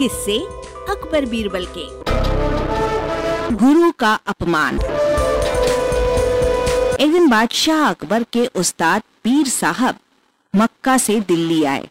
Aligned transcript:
किससे 0.00 0.38
अकबर 0.90 1.24
बीरबल 1.24 1.66
के। 1.78 1.84
गुरु 3.56 3.92
का 3.92 4.20
अपमान। 4.26 4.76
एक 7.00 7.12
दिन 7.12 7.28
बादशाह 7.28 7.90
अकबर 7.90 8.22
के 8.22 8.46
उस्ताद 8.46 9.02
पीर 9.24 9.48
साहब 9.48 9.96
मक्का 10.56 10.98
से 10.98 11.20
दिल्ली 11.20 11.64
आए। 11.64 11.88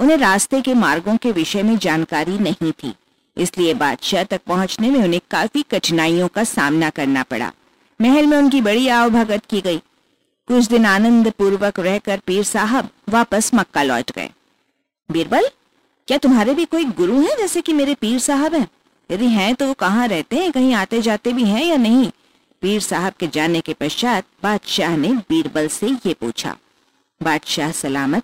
उन्हें 0.00 0.16
रास्ते 0.16 0.60
के 0.60 0.74
मार्गों 0.74 1.16
के 1.16 1.32
विषय 1.32 1.62
में 1.62 1.78
जानकारी 1.78 2.38
नहीं 2.38 2.72
थी। 2.72 2.94
इसलिए 3.36 3.74
बादशाह 3.74 4.24
तक 4.24 4.40
पहुँचने 4.46 4.90
में 4.90 5.02
उन्हें 5.02 5.20
काफ़ी 5.30 5.62
कठिनाइयों 5.62 6.28
का 6.28 6.44
सामना 6.44 6.90
करना 6.90 7.22
पड़ा। 7.22 7.52
महल 8.00 8.26
में 8.26 8.38
उनकी 8.38 8.60
बड़ी 8.60 8.88
आवभगत 8.88 9.42
की 9.50 9.60
गई। 9.60 9.78
कुछ 10.48 10.64
दिन 10.64 10.86
आनंद 10.86 11.30
पूर्वक 11.30 11.80
रहकर 11.80 12.20
पीर 12.26 12.44
साहब 12.44 12.88
वापस 13.08 13.50
मक्का 13.54 13.82
लौट 13.82 14.12
गए। 14.12 14.30
बीरबल 15.10 15.50
क्या 16.08 16.16
तुम्हारे 16.18 16.52
भी 16.54 16.64
कोई 16.64 16.84
गुरु 16.98 17.20
हैं 17.20 17.36
जैसे 17.38 17.60
कि 17.60 17.72
मेरे 17.72 17.94
पीर 17.94 18.18
साहब 18.18 18.54
हैं? 18.54 18.68
यदि 19.10 19.26
हैं 19.26 19.54
तो 19.54 19.66
वो 19.66 19.72
कहाँ 19.74 20.06
रहते 20.08 20.36
हैं? 20.36 20.50
कहीं 20.52 20.72
आते 20.74 21.00
जाते 21.02 21.32
भी 21.32 21.44
हैं 21.44 21.64
या 21.64 21.76
नहीं? 21.76 22.10
पीर 22.62 22.80
साहब 22.80 23.12
के 23.12 23.26
जाने 23.26 23.60
के 23.60 23.74
पश्चात 23.74 24.24
बादशाह 24.42 24.96
ने 24.96 25.08
बीरबल 25.28 25.68
से 25.68 25.88
ये 26.06 26.14
पूछा, 26.14 26.56
बादशाह 27.20 27.72
सलामत, 27.72 28.22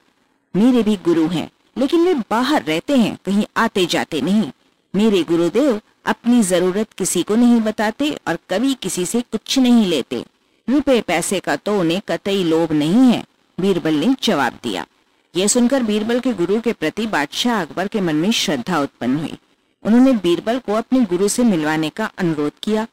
मेरे 0.55 0.83
भी 0.83 0.97
गुरु 1.05 1.27
हैं, 1.29 1.51
लेकिन 1.77 2.05
वे 2.05 2.15
बाहर 2.31 2.63
रहते 2.63 2.97
हैं, 2.97 3.17
कहीं 3.27 3.45
आते 3.57 3.87
जाते 3.87 4.21
नहीं। 4.21 4.51
मेरे 4.95 5.23
गुरुदेव 5.23 5.81
अपनी 6.07 6.43
ज़रूरत 6.43 6.93
किसी 6.99 7.23
को 7.23 7.37
नहीं 7.37 7.61
बताते 7.61 8.11
और 8.29 8.39
कभी 8.51 8.75
किसी 8.75 9.07
से 9.07 9.21
कुछ 9.23 9.59
नहीं 9.59 9.87
लेते। 9.87 10.25
रुपए 10.69 11.01
पैसे 11.01 11.41
का 11.41 11.57
तो 11.57 11.79
उन्हें 11.81 12.01
कतई 12.09 12.43
लोभ 12.45 12.73
नहीं 12.73 13.13
है, 13.13 13.25
बीरबल 13.59 13.95
ने 13.95 14.15
जवाब 14.23 14.59
दिया। 14.63 14.87
यह 15.35 15.47
सुनकर 15.49 15.83
बीरबल 15.83 16.21
के 16.21 16.33
गुरु 16.33 16.61
के 16.61 16.73
प्रति 16.73 17.07
बादशाह 17.07 17.61
अकबर 17.63 17.89
के 17.89 18.01
मन 18.01 18.17
में 18.17 18.31
श्रद्धा 18.33 18.79
उत्पन्न 18.81 19.17
हुई। 19.17 19.39
उन्होंने 19.85 20.13
बीरबल 20.19 20.59
को 20.59 20.73
अपने 20.73 21.01
गुरु 21.05 21.29
से 21.29 21.43
मिलवाने 21.43 21.89
का 21.91 22.11
अनुरोध 22.19 22.53
किया। 22.63 22.87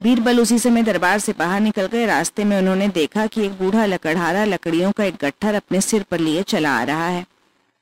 बीरबल 0.00 0.40
उसी 0.40 0.58
समय 0.58 0.82
दरबार 0.82 1.18
से 1.18 1.32
बाहर 1.32 1.60
निकल 1.60 1.86
गए। 1.86 2.06
रास्ते 2.06 2.44
में 2.44 2.56
उन्होंने 2.58 2.88
देखा 2.88 3.26
कि 3.26 3.44
एक 3.46 3.52
बूढ़ा 3.52 3.84
लकड़हारा 3.86 4.44
लकड़ियों 4.44 4.92
का 4.92 5.04
एक 5.04 5.16
गट्ठर 5.20 5.54
अपने 5.54 5.80
सिर 5.80 6.02
पर 6.02 6.20
लिए 6.20 6.42
चला 6.44 6.76
आ 6.78 6.82
रहा 6.84 7.06
है। 7.06 7.24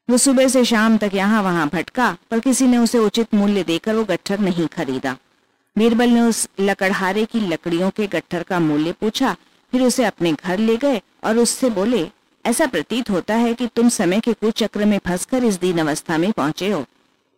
वो 0.08 0.18
सुबह 0.18 0.48
से 0.48 0.64
शाम 0.64 0.96
तक 0.98 1.14
यहाँ 1.14 1.42
वहाँ 1.42 1.68
भटका, 1.68 2.16
पर 2.30 2.40
किसी 2.40 2.66
ने 2.66 2.78
उसे 2.78 2.98
उचित 2.98 3.34
मूल्य 3.34 3.62
देकर 3.62 3.94
वो 3.94 4.04
गट्ठर 4.04 4.38
नहीं 4.38 4.66
खरीदा। 4.66 5.16
बीरबल 5.76 6.08
ने 6.08 6.20
उस 6.20 6.48
लकड़हारे 6.60 7.24
की 7.24 7.40
लकड़ियों 7.42 7.90
के 7.90 8.06
गट्ठर 8.06 8.42
का 8.42 8.58
मूल्य 8.60 8.92
पूछा, 8.92 9.36
फिर 9.72 9.82
उसे 9.82 10.04
अपने 10.04 10.32
घर 10.34 10.58
ले 10.58 10.76
गए 10.76 11.00
और 11.24 11.38
उससे 11.38 11.70
बोले 11.70 12.08
ऐसा 12.44 12.66
प्रतीत 12.66 13.10
होता 13.10 13.34
है 13.34 13.52
कि 13.54 13.66
तुम 13.66 13.88
समय 13.88 14.20
के 14.20 14.32
कुचक्र 14.32 14.84
में 14.84 14.98
फंसकर 14.98 15.44
इस 15.44 15.58
दीन 15.60 15.78
अवस्था 15.78 16.18
में 16.18 16.30
पहुँचे 16.32 16.70
हो। 16.70 16.84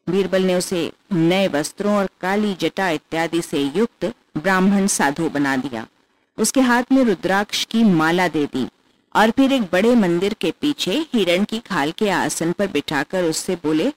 बीरबल 0.06 0.42
ने 0.42 0.54
उसे 0.54 0.90
नए 1.12 1.46
वस्त्रों 1.48 1.94
और 1.94 2.08
काली 2.20 2.54
जटा 2.54 2.88
इत्यादि 2.90 3.42
से 3.42 3.62
युक्त 3.76 4.04
ब्राह्मण 4.36 4.86
साधु 4.86 5.28
बना 5.28 5.56
दिया। 5.56 5.86
उसके 6.38 6.60
हाथ 6.60 6.92
में 6.92 7.02
रुद्राक्ष 7.04 7.64
की 7.64 7.82
माला 7.84 8.28
दे 8.28 8.44
दी 8.46 8.66
और 9.14 9.30
फिर 9.30 9.52
एक 9.52 9.62
बड़े 9.62 9.94
मंदिर 9.94 10.34
के 10.34 10.50
पीछे 10.50 10.98
हिरण 11.14 11.44
की 11.44 11.58
खाल 11.58 11.92
के 11.92 12.08
आसन 12.10 12.52
पर 12.52 12.66
बिठाकर 12.66 13.24
उससे 13.24 13.56
बोले, 13.56 13.92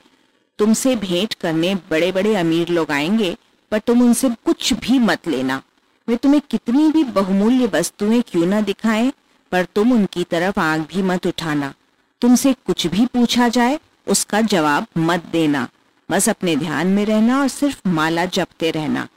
तुमसे 0.60 0.96
भेंट 0.96 1.34
करने 1.34 1.76
बड़े 1.90 2.12
बड़े 2.12 2.36
अमीर 2.36 2.70
लोग 2.70 2.92
आएँगे, 2.92 3.36
पर 3.72 3.80
तुम 3.80 4.02
उनसे 4.02 4.30
कुछ 4.46 4.74
भी 4.74 5.00
मत 5.00 5.28
लेना। 5.28 5.62
वे 6.08 6.16
तुम्हें 6.16 6.42
कितनी 6.50 6.92
भी 6.92 7.04
बहुमूल्य 7.04 7.70
वस्तुएँ 7.74 8.22
क्यों 8.22 8.46
न 8.46 8.64
दिखाएँ 8.64 9.12
पर 9.52 9.66
तुम 9.76 9.92
उनकी 9.94 10.24
तरफ़ 10.24 10.60
आँख 10.60 10.88
भी 10.88 11.02
मत 11.04 11.28
उठाना। 11.28 11.74
तुमसे 12.22 12.54
कुछ 12.66 12.86
भी 12.88 13.06
पूछा 13.06 13.48
जाए, 13.50 13.80
उसका 14.08 14.42
जवाब 14.44 14.88
मत 14.98 15.26
देना। 15.32 15.68
बस 16.10 16.30
अपने 16.30 16.56
ध्यान 16.56 16.88
में 16.88 17.06
रहना 17.06 17.40
और 17.40 17.48
सिर्फ़ 17.48 17.88
माला 17.88 18.26
जपते 18.28 18.72
रहना। 18.72 19.08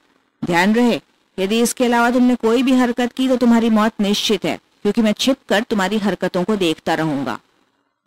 ध्यान 0.41 0.75
रहे, 0.75 0.99
यदि 1.37 1.61
इसके 1.61 1.85
अलावा 1.85 2.11
तुमने 2.11 2.35
कोई 2.35 2.63
भी 2.63 2.73
हरकत 2.73 3.13
की 3.13 3.27
तो 3.27 3.35
तुम्हारी 3.37 3.69
मौत 3.69 4.01
निश्चित 4.01 4.45
है, 4.45 4.57
क्योंकि 4.83 5.01
मैं 5.01 5.13
छिप 5.13 5.37
कर 5.49 5.63
तुम्हारी 5.63 5.97
हरकतों 5.97 6.43
को 6.43 6.55
देखता 6.57 6.93
रहूँगा। 6.95 7.39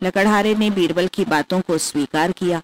लकड़हारे 0.01 0.53
ने 0.55 0.69
बीरबल 0.69 1.07
की 1.07 1.25
बातों 1.25 1.59
को 1.61 1.77
स्वीकार 1.79 2.31
किया। 2.31 2.61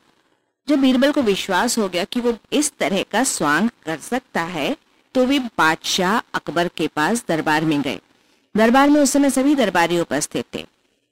जब 0.67 0.79
बीरबल 0.79 1.11
को 1.11 1.21
विश्वास 1.21 1.77
हो 1.77 1.87
गया 1.89 2.03
कि 2.03 2.19
वो 2.19 2.33
इस 2.53 2.71
तरह 2.79 3.03
का 3.03 3.23
स्वांग 3.25 3.69
कर 3.85 3.97
सकता 3.99 4.41
है 4.43 4.75
तो 5.15 5.25
वे 5.25 5.39
बादशाह 5.57 6.17
अकबर 6.33 6.67
के 6.67 6.87
पास 6.87 7.23
दरबार 7.27 7.65
में 7.65 7.81
गए। 7.81 7.99
दरबार 8.55 8.89
में 8.89 8.99
उस 9.01 9.11
समय 9.11 9.29
सभी 9.29 9.55
दरबारी 9.55 9.99
उपस्थित 9.99 10.45
थे। 10.55 10.65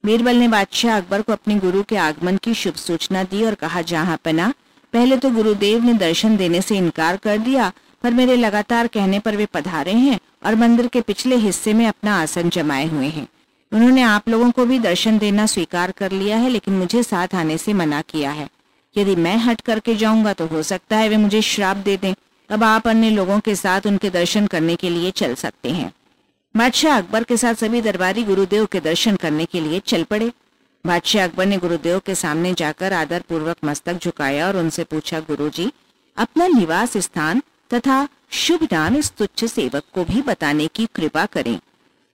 बीरबल 0.04 0.36
ने 0.36 0.48
बादशाह 0.48 0.98
अकबर 0.98 1.22
को 1.22 1.34
अपने 1.34 1.56
गुरु 1.56 1.82
के 1.84 1.96
आगमन 1.98 2.38
की 2.38 2.54
शुभ 2.54 2.74
सूचना 2.74 3.24
दी 3.24 3.44
और 3.44 3.54
कहा, 3.54 3.82
जहाँ 3.82 4.20
पना, 4.26 4.54
पहले 4.94 5.18
तो 5.18 5.30
गुरुदेव 5.30 5.84
ने 5.84 5.94
दर्शन 5.94 6.38
देने 6.38 6.62
से 6.62 6.78
इनकार 6.78 7.18
कर 7.18 7.38
दिया, 7.38 7.72
पर 8.04 8.12
मेरे 8.12 8.36
लगातार 8.36 8.88
कहने 8.88 9.20
पर 9.20 9.36
वे 9.36 9.46
पधारे 9.46 9.92
हैं 9.92 10.20
और 10.46 10.56
मंदिर 10.56 10.88
के 10.88 11.02
पिछले 11.02 11.36
हिस्से 11.36 11.74
में 11.74 11.86
अपना 11.88 12.22
आसन 12.22 12.50
जमाए 12.50 12.86
हुए 12.88 13.08
हैं। 13.08 13.28
उन्होंने 13.72 14.02
आप 14.02 14.30
लोगों 14.30 14.50
को 14.52 14.66
भी 14.66 14.80
दर्शन 14.80 15.18
देना 15.18 15.46
स्वीकार 15.46 15.92
कर 15.92 16.12
लिया 16.12 16.38
है, 16.38 16.50
लेकिन 16.50 16.74
मुझे 16.74 17.04
साथ 17.04 17.36
आने 17.36 17.58
से 17.58 17.74
मना 17.74 18.02
किया 18.02 18.32
है। 18.32 18.50
यदि 18.96 19.16
मैं 19.16 19.38
हट 19.38 19.62
करके 19.62 19.96
जाऊँगा 19.96 20.34
तो 20.34 20.48
हो 20.48 20.64
सकता 20.64 20.98
है 20.98 21.10
वे 21.10 21.18
मुझे 21.18 21.42
श्राप 21.42 21.78
दे 21.78 21.98
दें। 21.98 22.14
अब 22.50 22.64
आप 22.64 22.88
अन्य 22.88 23.10
लोगों 23.10 23.40
के 23.40 23.56
साथ 23.56 23.88
उनके 23.88 24.10
दर्शन 24.10 24.48
करने 24.48 24.76
के 24.76 24.90
लिए 24.90 25.12
चल 25.12 25.36
सकते 25.36 25.70
हैं। 25.70 25.92
बादशाह 26.56 26.98
अकबर 26.98 27.24
के 27.24 27.36
साथ 27.38 27.54
सभी 27.54 27.82
दरबारी 27.82 28.24
गुरुदेव 28.24 28.66
के 28.66 28.80
दर्शन 28.80 29.16
करने 29.16 29.46
के 29.46 29.60
लिए 29.60 29.80
चल 29.80 30.04
पड़े। 30.04 30.32
बादशाह 30.86 31.24
अकबर 31.24 31.46
ने 31.46 31.58
गुरुदेव 31.58 32.00
के 32.00 32.16
सामने 32.16 32.54
जाकर 32.54 32.94
आदर 32.94 33.24
पूर्वक 33.30 33.58
मस्तक 33.66 34.04
झुकाया 34.04 34.48
और 34.48 34.58
उनसे 34.58 34.84
पूछा, 34.84 35.20
गुरुजी, 35.20 35.72
अपना 36.18 36.48
निवास 36.48 36.98
स्थान 36.98 37.42
तथा 37.74 38.08
शुभ 38.32 38.68
नाम 38.74 38.96
इस 38.96 39.12
तुच्छ 39.12 39.46
सेवक 39.46 39.84
को 39.94 40.04
भी 40.04 40.22
बताने 40.22 40.68
की 40.68 40.86
कृपा 40.96 41.26
करें। 41.26 41.60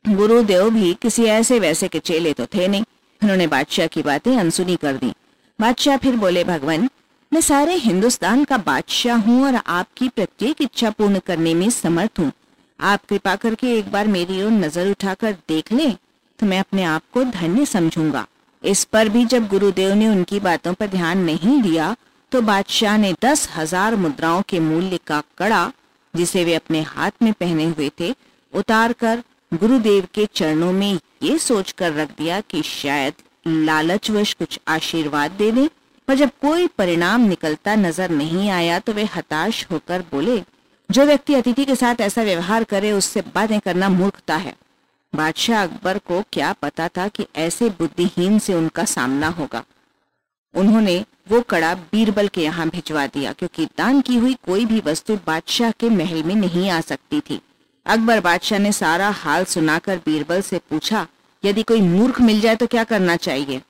गुरुदेव 0.05 0.69
भी 0.69 0.93
किसी 0.93 1.25
ऐसे 1.25 1.59
वैसे 1.59 1.87
के 1.87 1.99
चेले 1.99 2.33
तो 2.33 2.45
थे 2.45 2.67
नहीं। 2.67 2.83
उन्होंने 3.21 3.47
बादशाह 3.47 3.87
की 3.87 4.01
बातें 4.03 4.35
अनसुनी 4.37 4.75
कर 4.75 4.97
दी। 4.97 5.13
बादशाह 5.59 5.97
फिर 5.97 6.15
बोले, 6.15 6.43
भगवान, 6.43 6.89
मैं 7.31 7.41
सारे 7.41 7.75
हिंदुस्तान 7.75 8.43
का 8.43 8.57
बादशाह 8.57 9.17
हूँ 9.17 9.45
और 9.45 9.55
आपकी 9.55 10.09
प्रत्येक 10.09 10.61
इच्छा 10.61 10.89
पूर्ण 10.89 11.19
करने 11.19 11.53
में 11.53 11.69
समर्थ 11.69 12.19
हूँ। 12.19 12.31
आप 12.79 13.05
कृपा 13.05 13.35
करके 13.35 13.77
एक 13.77 13.91
बार 13.91 14.07
मेरी 14.07 14.41
ओर 14.43 14.51
नज़र 14.51 14.89
उठाकर 14.89 15.31
देख 15.47 15.71
लें 15.71 15.95
तो 16.39 16.45
मैं 16.45 16.59
अपने 16.59 16.83
आप 16.85 17.03
को 17.13 17.23
धन्य 17.23 17.65
समझूँगा। 17.65 18.25
इस 18.63 18.83
पर 18.83 19.09
भी 19.09 19.23
जब 19.25 19.47
गुरुदेव 19.47 19.93
ने 19.93 20.07
उनकी 20.07 20.39
बातों 20.39 20.73
पर 20.73 20.87
ध्यान 20.87 21.23
नहीं 21.23 21.61
दिया 21.61 21.95
तो 22.31 22.41
बादशाह 22.41 22.97
ने 22.97 23.13
दस 23.23 23.47
हज़ार 23.55 23.95
मुद्राओं 23.95 24.41
के 24.49 24.59
मूल्य 24.59 24.99
का 25.07 25.21
कड़ा, 25.37 25.71
जिसे 26.13 26.43
वे 26.43 26.55
अपने 26.55 26.81
हाथ 26.81 27.11
में 27.21 27.31
पहने 27.33 27.65
हुए 27.65 27.89
थे, 27.99 28.13
उतार 28.53 28.93
कर 28.93 29.23
गुरुदेव 29.51 30.07
के 30.15 30.25
चरणों 30.25 30.71
में 30.73 30.99
ये 31.23 31.37
सोचकर 31.39 31.93
रख 31.93 32.09
दिया 32.17 32.39
कि 32.41 32.61
शायद 32.63 33.13
लालचवश 33.47 34.33
कुछ 34.33 34.59
आशीर्वाद 34.67 35.31
दे 35.31 35.51
दें, 35.51 35.67
पर 36.07 36.15
जब 36.15 36.29
कोई 36.41 36.67
परिणाम 36.77 37.21
निकलता 37.21 37.75
नज़र 37.75 38.11
नहीं 38.11 38.49
आया 38.49 38.79
तो 38.79 38.93
वे 38.93 39.03
हताश 39.15 39.65
होकर 39.71 40.01
बोले 40.11 40.39
जो 40.89 41.05
व्यक्ति 41.05 41.33
अतिथि 41.33 41.65
के 41.65 41.75
साथ 41.75 42.01
ऐसा 42.01 42.23
व्यवहार 42.23 42.63
करे, 42.63 42.91
उससे 42.91 43.21
बातें 43.35 43.59
करना 43.59 43.89
मूर्खता 43.89 44.35
है। 44.35 44.55
बादशाह 45.13 45.63
अकबर 45.63 45.97
को 45.97 46.21
क्या 46.33 46.51
पता 46.53 46.87
था 46.87 47.07
कि 47.07 47.25
ऐसे 47.35 47.69
बुद्धिहीन 47.69 48.39
से 48.39 48.53
उनका 48.53 48.85
सामना 48.85 49.27
होगा? 49.29 49.63
उन्होंने 50.53 51.03
वो 51.29 51.41
कड़ा 51.41 51.73
बीरबल 51.91 52.27
के 52.27 52.43
यहाँ 52.43 52.67
भिजवा 52.69 53.05
दिया, 53.07 53.33
क्योंकि 53.33 53.65
दान 53.77 54.01
की 54.01 54.15
हुई 54.15 54.33
कोई 54.45 54.65
भी 54.65 54.81
वस्तु 54.85 55.15
बादशाह 55.27 55.71
के 55.71 55.89
महल 55.89 56.23
में 56.23 56.35
नहीं 56.35 56.69
आ 56.69 56.79
सकती 56.81 57.19
थी। 57.19 57.41
अकबर 57.85 58.19
बादशाह 58.19 58.59
ने 58.59 58.71
सारा 58.71 59.09
हाल 59.09 59.45
सुनाकर 59.45 59.97
बीरबल 59.97 60.41
से 60.41 60.59
पूछा, 60.69 61.07
यदि 61.43 61.63
कोई 61.63 61.81
मूर्ख 61.81 62.21
मिल 62.21 62.41
जाए 62.41 62.55
तो 62.55 62.67
क्या 62.67 62.83
करना 62.83 63.15
चाहिए? 63.15 63.61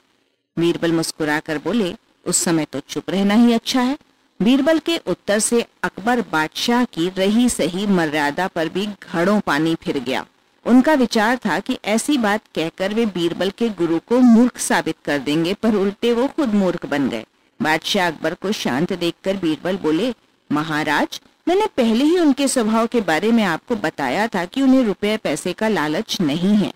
बीरबल 0.57 0.91
मुस्कुराकर 0.91 1.57
बोले, 1.57 1.95
उस 2.25 2.43
समय 2.43 2.65
तो 2.65 2.79
चुप 2.79 3.09
रहना 3.09 3.33
ही 3.33 3.53
अच्छा 3.53 3.81
है। 3.81 3.97
बीरबल 4.39 4.79
के 4.79 4.97
उत्तर 5.07 5.39
से 5.39 5.65
अकबर 5.83 6.21
बादशाह 6.31 6.83
की 6.85 7.07
रही 7.09 7.47
सही 7.49 7.85
मर्यादा 7.87 8.47
पर 8.47 8.69
भी 8.69 8.85
घड़ों 8.85 9.39
पानी 9.39 9.75
फिर 9.75 9.99
गया। 9.99 10.25
उनका 10.65 10.93
विचार 10.93 11.37
था 11.37 11.59
कि 11.59 11.77
ऐसी 11.85 12.17
बात 12.17 12.41
कहकर 12.55 12.93
वे 12.93 13.05
बीरबल 13.05 13.49
के 13.49 13.69
गुरु 13.69 13.99
को 13.99 14.19
मूर्ख 14.19 14.57
साबित 14.57 14.95
कर 15.05 15.19
देंगे, 15.19 15.53
पर 15.53 15.75
उल्टे 15.75 16.11
वो 16.13 16.27
खुद 16.27 16.53
मूर्ख 16.53 16.85
बन 16.85 17.09
गए। 17.09 17.25
बादशाह 17.59 18.07
अकबर 18.07 18.33
को 18.33 18.51
शांत 18.51 18.93
देखकर 18.93 19.37
बीरबल 19.37 19.77
बोले, 19.77 20.13
महाराज, 20.49 21.21
मैंने 21.47 21.67
पहले 21.77 22.03
ही 22.03 22.19
उनके 22.19 22.47
स्वभाव 22.47 22.87
के 22.87 23.01
बारे 23.01 23.31
में 23.31 23.43
आपको 23.43 23.75
बताया 23.75 24.27
था 24.27 24.45
कि 24.45 24.61
उन्हें 24.61 24.83
रुपए 24.83 25.17
पैसे 25.17 25.53
का 25.53 25.67
लालच 25.67 26.19
नहीं 26.21 26.55
है। 26.55 26.71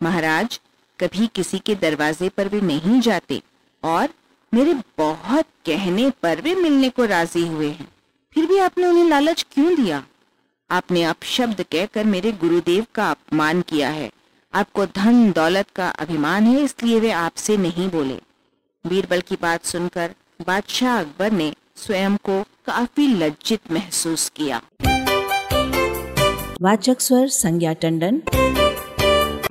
महाराज, 0.00 0.60
कभी 0.98 1.26
किसी 1.26 1.58
के 1.58 1.74
दरवाजे 1.74 2.28
पर 2.28 2.48
वे 2.48 2.60
नहीं 2.60 3.00
जाते, 3.00 3.40
और 3.82 4.08
मेरे 4.54 4.74
बहुत 4.98 5.44
कहने 5.66 6.12
पर 6.22 6.40
वे 6.40 6.54
मिलने 6.54 6.88
को 6.88 7.04
राज़ी 7.04 7.46
हुए 7.46 7.68
हैं। 7.68 7.88
फिर 8.34 8.46
भी 8.46 8.58
आपने 8.58 8.86
उन्हें 8.86 9.08
लालच 9.08 9.46
क्यों 9.52 9.74
दिया? 9.74 10.04
आपने 10.70 11.02
अपशब्द 11.04 11.62
कहकर 11.62 12.04
मेरे 12.04 12.32
गुरुदेव 12.32 12.86
का 12.94 13.10
अपमान 13.10 13.62
किया 13.62 13.88
है। 13.88 14.12
आपको 14.54 14.86
धन 14.86 15.32
दौलत 15.32 15.66
का 15.76 15.88
अभिमान 15.88 16.44
है, 16.44 16.64
इसलिए 16.64 17.00
वे 17.00 17.10
आपसे 17.10 17.56
नहीं 17.56 17.90
बोले। 17.90 18.20
बीरबल 18.86 19.20
की 19.20 19.36
बात 19.42 19.64
सुनकर 19.64 20.14
बादशाह 20.46 21.00
अकबर 21.00 21.32
ने 21.32 21.54
स्वयं 21.76 22.16
को 22.16 22.42
काफ़ी 22.42 23.08
लज्जित 23.08 23.60
महसूस 23.72 24.32
किया। 24.36 24.62
वाचक 26.62 27.00
स्वर 27.00 27.28
संज्ञा 27.28 27.72
टंडन 27.72 28.22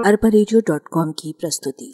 अरबा 0.05 1.11
की 1.11 1.35
प्रस्तुति। 1.39 1.93